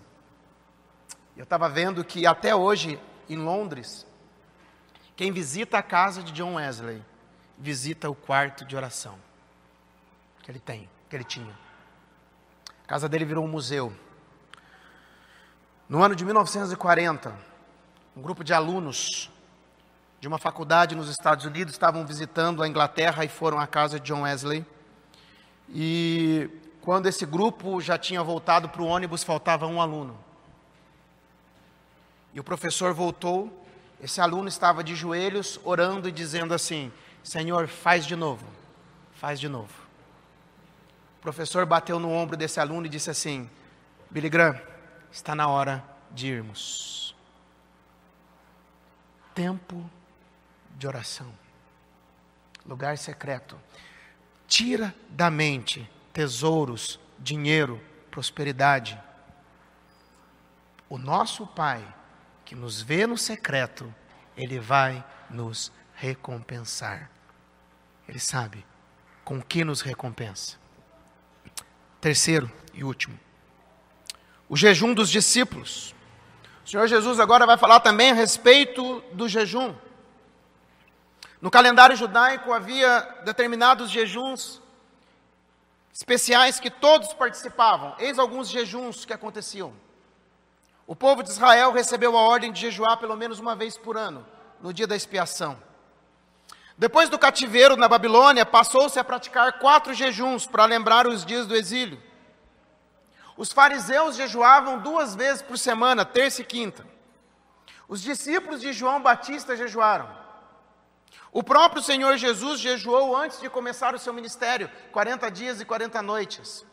[1.38, 4.06] Eu estava vendo que até hoje, em Londres,
[5.16, 7.02] quem visita a casa de John Wesley,
[7.58, 9.18] visita o quarto de oração
[10.44, 11.69] que ele tem, que ele tinha.
[12.90, 13.94] A casa dele virou um museu.
[15.88, 17.32] No ano de 1940,
[18.18, 19.30] um grupo de alunos
[20.20, 24.08] de uma faculdade nos Estados Unidos, estavam visitando a Inglaterra e foram à casa de
[24.08, 24.66] John Wesley.
[25.70, 26.50] E
[26.82, 30.18] quando esse grupo já tinha voltado para o ônibus, faltava um aluno.
[32.34, 33.68] E o professor voltou,
[34.02, 36.92] esse aluno estava de joelhos, orando e dizendo assim:
[37.24, 38.48] Senhor, faz de novo,
[39.14, 39.89] faz de novo.
[41.20, 43.50] O professor bateu no ombro desse aluno e disse assim:
[44.10, 44.60] Billy Graham,
[45.12, 47.14] está na hora de irmos.
[49.36, 49.90] Tempo
[50.78, 51.32] de oração.
[52.66, 53.60] Lugar secreto.
[54.48, 59.02] Tira da mente tesouros, dinheiro, prosperidade.
[60.88, 61.86] O nosso Pai,
[62.46, 63.94] que nos vê no secreto,
[64.36, 67.12] Ele vai nos recompensar.
[68.08, 68.66] Ele sabe
[69.24, 70.59] com que nos recompensa.
[72.02, 73.20] Terceiro e último,
[74.48, 75.94] o jejum dos discípulos.
[76.66, 79.76] O Senhor Jesus agora vai falar também a respeito do jejum.
[81.42, 84.62] No calendário judaico havia determinados jejuns
[85.94, 87.96] especiais que todos participavam.
[88.00, 89.74] Eis alguns jejuns que aconteciam.
[90.88, 94.26] O povo de Israel recebeu a ordem de jejuar pelo menos uma vez por ano,
[94.62, 95.62] no dia da expiação.
[96.80, 101.54] Depois do cativeiro na Babilônia, passou-se a praticar quatro jejuns para lembrar os dias do
[101.54, 102.02] exílio.
[103.36, 106.88] Os fariseus jejuavam duas vezes por semana, terça e quinta.
[107.86, 110.10] Os discípulos de João Batista jejuaram.
[111.34, 116.02] O próprio Senhor Jesus jejuou antes de começar o seu ministério, 40 dias e 40
[116.02, 116.66] noites.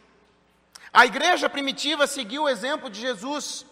[0.92, 3.66] A igreja primitiva seguiu o exemplo de Jesus.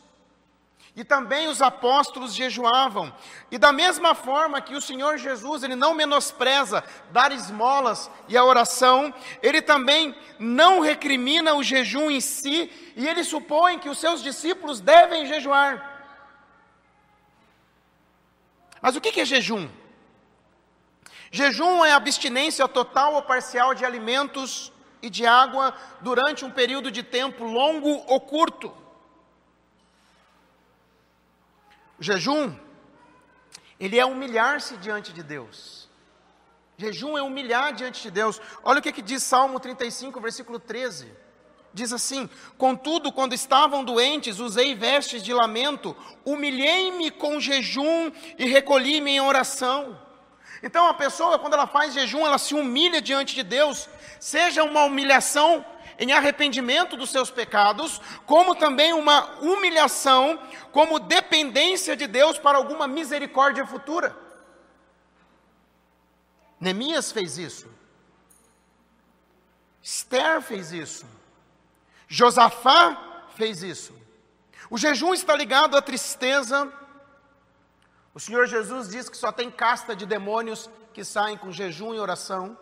[0.97, 3.13] E também os apóstolos jejuavam.
[3.51, 8.45] E da mesma forma que o Senhor Jesus, ele não menospreza dar esmolas e a
[8.45, 14.23] oração, ele também não recrimina o jejum em si, e ele supõe que os seus
[14.23, 15.95] discípulos devem jejuar.
[18.81, 19.69] Mas o que é jejum?
[21.33, 27.03] Jejum é abstinência total ou parcial de alimentos e de água durante um período de
[27.03, 28.84] tempo longo ou curto.
[31.99, 32.55] O jejum,
[33.79, 35.89] ele é humilhar-se diante de Deus.
[36.77, 38.41] Jejum é humilhar diante de Deus.
[38.63, 41.13] Olha o que, que diz Salmo 35, versículo 13.
[41.73, 49.13] Diz assim: Contudo, quando estavam doentes, usei vestes de lamento, humilhei-me com jejum e recolhi-me
[49.13, 50.01] em oração.
[50.63, 53.89] Então a pessoa, quando ela faz jejum, ela se humilha diante de Deus,
[54.19, 55.65] seja uma humilhação
[55.99, 60.39] em arrependimento dos seus pecados, como também uma humilhação,
[60.73, 64.17] como dependência de Deus para alguma misericórdia futura.
[66.59, 67.69] Neemias fez isso.
[69.83, 71.07] Esther fez isso.
[72.09, 73.95] Josafá fez isso.
[74.71, 76.73] O jejum está ligado à tristeza.
[78.15, 81.99] O Senhor Jesus diz que só tem casta de demônios que saem com jejum e
[81.99, 82.57] oração.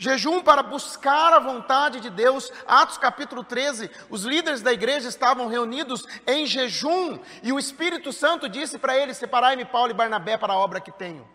[0.00, 2.50] Jejum para buscar a vontade de Deus.
[2.66, 8.48] Atos capítulo 13, os líderes da igreja estavam reunidos em jejum e o Espírito Santo
[8.48, 11.28] disse para eles: Separai-me Paulo e Barnabé para a obra que tenho.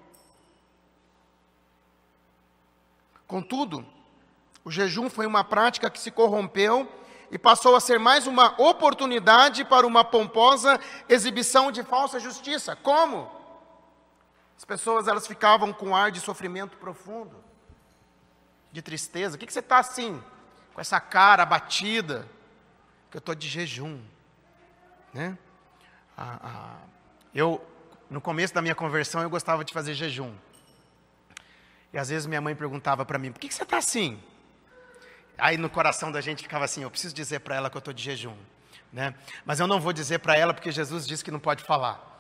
[3.28, 3.86] Contudo,
[4.64, 6.92] o jejum foi uma prática que se corrompeu
[7.30, 12.76] e passou a ser mais uma oportunidade para uma pomposa exibição de falsa justiça.
[12.76, 13.32] Como?
[14.58, 17.45] As pessoas elas ficavam com ar de sofrimento profundo
[18.76, 19.36] de tristeza?
[19.36, 20.22] O que, que você está assim,
[20.74, 22.28] com essa cara abatida?
[23.10, 24.02] Que eu estou de jejum.
[25.14, 25.38] Né?
[26.18, 26.78] Ah, ah,
[27.34, 27.66] eu,
[28.10, 30.36] no começo da minha conversão, eu gostava de fazer jejum.
[31.94, 34.22] E às vezes minha mãe perguntava para mim: por que, que você está assim?
[35.38, 37.94] Aí no coração da gente ficava assim: eu preciso dizer para ela que eu estou
[37.94, 38.36] de jejum.
[38.92, 39.16] Né?
[39.46, 42.15] Mas eu não vou dizer para ela porque Jesus disse que não pode falar.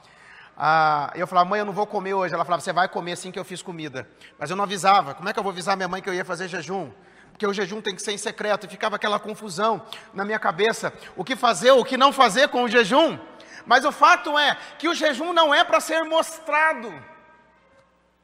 [0.57, 2.33] Ah, eu falava, mãe, eu não vou comer hoje.
[2.33, 4.07] Ela falava, você vai comer assim que eu fiz comida.
[4.39, 5.13] Mas eu não avisava.
[5.13, 6.91] Como é que eu vou avisar minha mãe que eu ia fazer jejum?
[7.31, 8.65] Porque o jejum tem que ser em secreto.
[8.65, 10.93] E ficava aquela confusão na minha cabeça.
[11.17, 13.19] O que fazer, o que não fazer com o jejum?
[13.65, 16.93] Mas o fato é que o jejum não é para ser mostrado.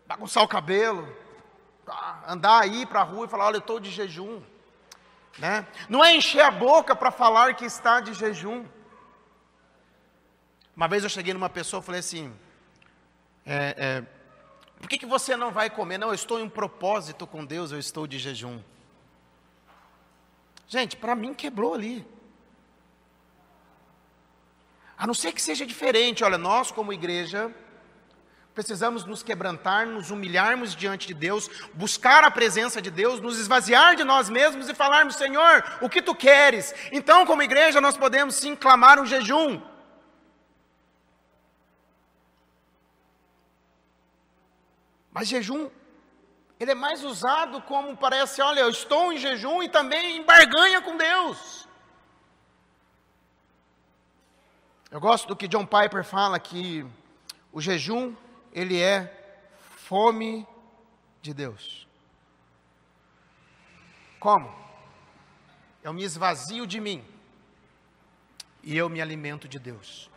[0.07, 1.07] Bagunçar o cabelo,
[1.85, 4.41] tá, andar aí para a rua e falar, olha, eu estou de jejum.
[5.37, 5.65] Né?
[5.89, 8.65] Não é encher a boca para falar que está de jejum.
[10.75, 12.33] Uma vez eu cheguei numa pessoa e falei assim:
[13.45, 14.03] é, é,
[14.79, 15.97] por que, que você não vai comer?
[15.97, 18.61] Não, eu estou em um propósito com Deus, eu estou de jejum.
[20.67, 22.07] Gente, para mim quebrou ali.
[24.97, 27.53] A não ser que seja diferente, olha, nós como igreja
[28.53, 33.95] precisamos nos quebrantar, nos humilharmos diante de Deus, buscar a presença de Deus, nos esvaziar
[33.95, 36.73] de nós mesmos e falarmos, Senhor, o que tu queres?
[36.91, 39.61] Então, como igreja, nós podemos sim clamar um jejum.
[45.11, 45.69] Mas jejum,
[46.59, 50.81] ele é mais usado como parece, olha, eu estou em jejum e também em barganha
[50.81, 51.67] com Deus.
[54.89, 56.85] Eu gosto do que John Piper fala que
[57.51, 58.15] o jejum,
[58.51, 60.47] ele é fome
[61.21, 61.87] de Deus.
[64.19, 64.53] Como?
[65.83, 67.03] Eu me esvazio de mim
[68.61, 70.09] e eu me alimento de Deus.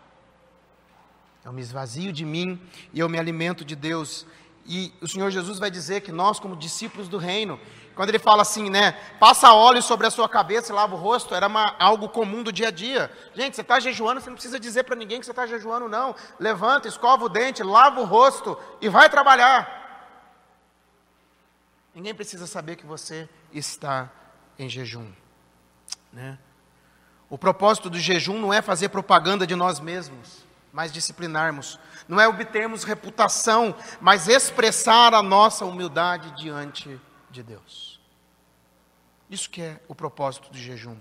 [1.44, 2.60] Eu me esvazio de mim
[2.92, 4.26] e eu me alimento de Deus.
[4.66, 7.60] E o Senhor Jesus vai dizer que nós, como discípulos do reino,
[7.94, 11.34] quando ele fala assim, né, passa óleo sobre a sua cabeça e lava o rosto,
[11.34, 13.10] era uma, algo comum do dia a dia.
[13.34, 16.14] Gente, você está jejuando, você não precisa dizer para ninguém que você está jejuando, não.
[16.40, 19.82] Levanta, escova o dente, lava o rosto e vai trabalhar.
[21.94, 24.10] Ninguém precisa saber que você está
[24.58, 25.12] em jejum.
[26.12, 26.38] Né?
[27.28, 30.43] O propósito do jejum não é fazer propaganda de nós mesmos
[30.74, 31.78] mas disciplinarmos.
[32.08, 37.00] Não é obtermos reputação, mas expressar a nossa humildade diante
[37.30, 38.00] de Deus.
[39.30, 40.96] Isso que é o propósito do jejum.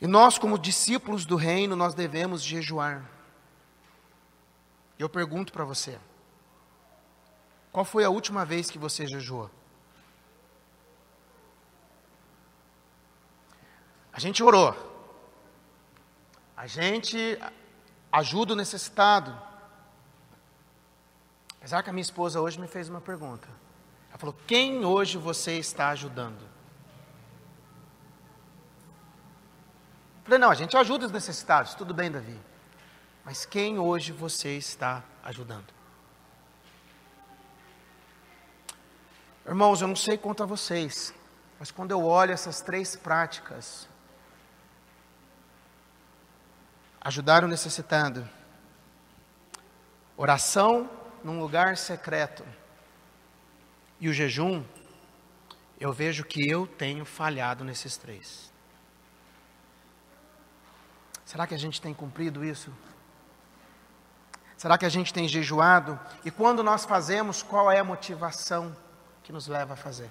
[0.00, 3.04] E nós, como discípulos do reino, nós devemos jejuar.
[4.98, 5.98] Eu pergunto para você:
[7.70, 9.50] qual foi a última vez que você jejuou?
[14.10, 14.87] A gente orou.
[16.58, 17.38] A gente
[18.10, 19.32] ajuda o necessitado.
[21.56, 23.46] Apesar que a minha esposa hoje me fez uma pergunta.
[24.08, 26.42] Ela falou: Quem hoje você está ajudando?
[26.42, 26.48] Eu
[30.24, 31.74] falei: Não, a gente ajuda os necessitados.
[31.76, 32.36] Tudo bem, Davi.
[33.24, 35.72] Mas quem hoje você está ajudando?
[39.46, 41.14] Irmãos, eu não sei quanto a vocês,
[41.56, 43.88] mas quando eu olho essas três práticas,
[47.00, 48.28] ajudar o necessitado,
[50.16, 50.90] oração
[51.22, 52.44] num lugar secreto
[54.00, 54.64] e o jejum,
[55.80, 58.52] eu vejo que eu tenho falhado nesses três.
[61.24, 62.72] Será que a gente tem cumprido isso?
[64.56, 65.98] Será que a gente tem jejuado?
[66.24, 68.76] E quando nós fazemos, qual é a motivação
[69.22, 70.10] que nos leva a fazer?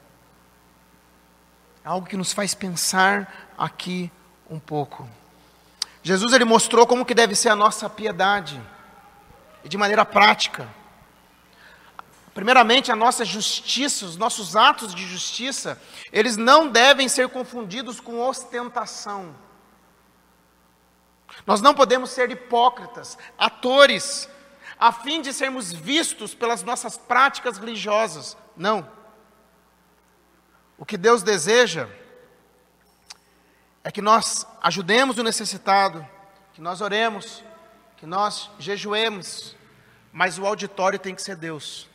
[1.83, 4.11] Algo que nos faz pensar aqui
[4.49, 5.09] um pouco.
[6.07, 8.61] Jesus ele mostrou como que deve ser a nossa piedade.
[9.61, 10.65] e de maneira prática.
[12.33, 18.25] Primeiramente, a nossa justiça, os nossos atos de justiça, eles não devem ser confundidos com
[18.25, 19.35] ostentação.
[21.45, 24.29] Nós não podemos ser hipócritas, atores,
[24.79, 28.37] a fim de sermos vistos pelas nossas práticas religiosas.
[28.55, 28.89] Não.
[30.77, 31.89] O que Deus deseja
[33.87, 36.05] é que nós ajudemos o necessitado,
[36.53, 37.43] que nós oremos,
[37.95, 39.55] que nós jejuemos,
[40.11, 41.87] mas o auditório tem que ser Deus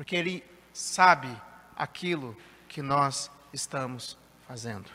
[0.00, 1.28] porque Ele sabe
[1.76, 2.34] aquilo
[2.66, 4.16] que nós estamos
[4.48, 4.90] fazendo.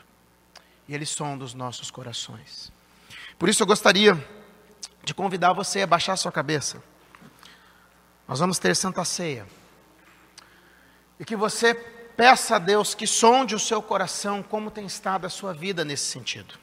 [0.88, 2.72] E Ele sonda os nossos corações.
[3.38, 4.18] Por isso eu gostaria
[5.04, 6.82] de convidar você a baixar sua cabeça.
[8.26, 9.46] Nós vamos ter Santa Ceia.
[11.20, 11.72] E que você
[12.16, 16.04] peça a Deus que sonde o seu coração como tem estado a sua vida nesse
[16.04, 16.58] sentido.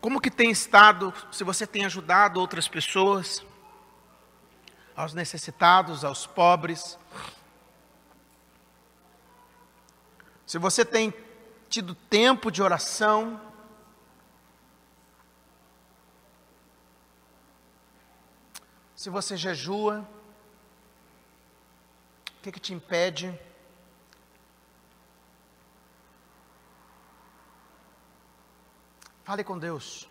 [0.00, 3.44] Como que tem estado, se você tem ajudado outras pessoas,
[4.94, 6.98] aos necessitados, aos pobres?
[10.46, 11.10] Se você tem
[11.74, 13.40] tido tempo de oração,
[18.94, 20.08] se você jejua,
[22.38, 23.36] o que, que te impede?
[29.24, 30.08] Fale com Deus.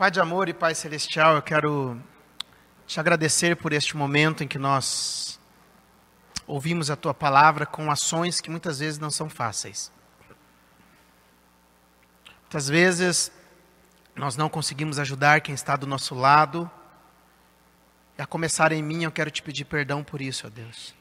[0.00, 2.00] Pai de amor e Pai celestial, eu quero
[2.86, 5.38] te agradecer por este momento em que nós
[6.46, 9.92] ouvimos a tua palavra com ações que muitas vezes não são fáceis.
[12.44, 13.30] Muitas vezes
[14.16, 16.70] nós não conseguimos ajudar quem está do nosso lado
[18.16, 20.94] a começar em mim, eu quero te pedir perdão por isso, ó Deus.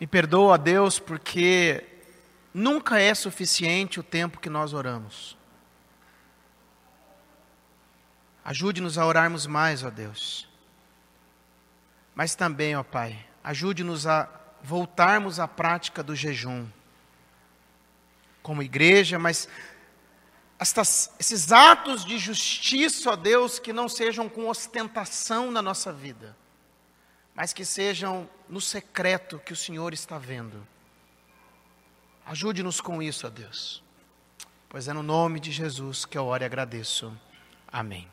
[0.00, 1.86] Me perdoa, ó Deus, porque
[2.52, 5.37] nunca é suficiente o tempo que nós oramos.
[8.48, 10.48] Ajude-nos a orarmos mais, ó Deus.
[12.14, 14.26] Mas também, ó Pai, ajude-nos a
[14.62, 16.66] voltarmos à prática do jejum
[18.42, 19.50] como igreja, mas
[20.58, 26.34] estas, esses atos de justiça, ó Deus, que não sejam com ostentação na nossa vida,
[27.34, 30.66] mas que sejam no secreto que o Senhor está vendo.
[32.24, 33.84] Ajude-nos com isso, ó Deus,
[34.70, 37.14] pois é no nome de Jesus que eu oro e agradeço.
[37.70, 38.08] Amém.